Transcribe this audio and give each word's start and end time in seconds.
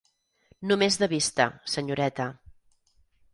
Només 0.71 0.97
de 1.03 1.09
vista, 1.11 1.47
senyoreta. 1.75 2.27